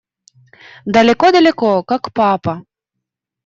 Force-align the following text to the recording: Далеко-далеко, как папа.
Далеко-далеко, 0.93 1.73
как 1.89 2.03
папа. 2.15 2.53